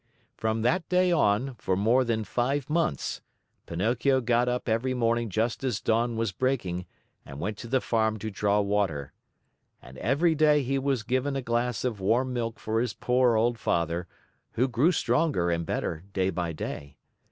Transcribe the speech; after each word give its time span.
From 0.35 0.63
that 0.63 0.89
day 0.89 1.11
on, 1.11 1.53
for 1.59 1.75
more 1.75 2.03
than 2.03 2.23
five 2.23 2.71
months, 2.71 3.21
Pinocchio 3.67 4.19
got 4.19 4.49
up 4.49 4.67
every 4.67 4.95
morning 4.95 5.29
just 5.29 5.63
as 5.63 5.79
dawn 5.79 6.15
was 6.17 6.31
breaking 6.31 6.87
and 7.23 7.39
went 7.39 7.55
to 7.59 7.67
the 7.67 7.81
farm 7.81 8.17
to 8.17 8.31
draw 8.31 8.61
water. 8.61 9.13
And 9.79 9.99
every 9.99 10.33
day 10.33 10.63
he 10.63 10.79
was 10.79 11.03
given 11.03 11.35
a 11.35 11.41
glass 11.43 11.83
of 11.85 11.99
warm 11.99 12.33
milk 12.33 12.57
for 12.57 12.81
his 12.81 12.95
poor 12.95 13.35
old 13.35 13.59
father, 13.59 14.07
who 14.53 14.67
grew 14.67 14.91
stronger 14.91 15.51
and 15.51 15.67
better 15.67 16.03
day 16.13 16.31
by 16.31 16.51
day. 16.51 16.97